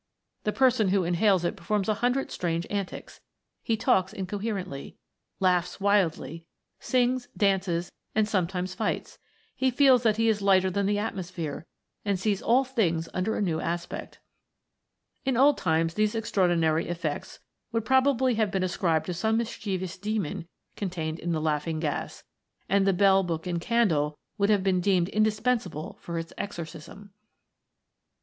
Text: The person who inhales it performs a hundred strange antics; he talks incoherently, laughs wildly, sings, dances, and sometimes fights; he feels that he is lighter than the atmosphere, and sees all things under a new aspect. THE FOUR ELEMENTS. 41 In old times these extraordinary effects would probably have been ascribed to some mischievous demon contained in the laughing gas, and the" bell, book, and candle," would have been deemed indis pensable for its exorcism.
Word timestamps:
The 0.45 0.51
person 0.51 0.87
who 0.87 1.03
inhales 1.03 1.45
it 1.45 1.55
performs 1.55 1.87
a 1.87 1.93
hundred 1.93 2.31
strange 2.31 2.65
antics; 2.71 3.21
he 3.61 3.77
talks 3.77 4.13
incoherently, 4.13 4.97
laughs 5.39 5.79
wildly, 5.79 6.43
sings, 6.79 7.27
dances, 7.37 7.91
and 8.15 8.27
sometimes 8.27 8.73
fights; 8.73 9.19
he 9.55 9.69
feels 9.69 10.01
that 10.01 10.17
he 10.17 10.27
is 10.27 10.41
lighter 10.41 10.71
than 10.71 10.87
the 10.87 10.97
atmosphere, 10.97 11.67
and 12.03 12.19
sees 12.19 12.41
all 12.41 12.63
things 12.63 13.09
under 13.13 13.37
a 13.37 13.43
new 13.43 13.59
aspect. 13.59 14.17
THE 15.23 15.33
FOUR 15.33 15.37
ELEMENTS. 15.37 15.61
41 15.61 15.69
In 15.69 15.69
old 15.69 15.79
times 15.79 15.93
these 15.93 16.15
extraordinary 16.15 16.87
effects 16.87 17.37
would 17.71 17.85
probably 17.85 18.33
have 18.33 18.49
been 18.49 18.63
ascribed 18.63 19.05
to 19.05 19.13
some 19.13 19.37
mischievous 19.37 19.99
demon 19.99 20.47
contained 20.75 21.19
in 21.19 21.31
the 21.31 21.39
laughing 21.39 21.79
gas, 21.79 22.23
and 22.67 22.87
the" 22.87 22.93
bell, 23.01 23.21
book, 23.21 23.45
and 23.45 23.61
candle," 23.61 24.17
would 24.39 24.49
have 24.49 24.63
been 24.63 24.81
deemed 24.81 25.11
indis 25.13 25.39
pensable 25.39 25.99
for 25.99 26.17
its 26.17 26.33
exorcism. 26.39 27.11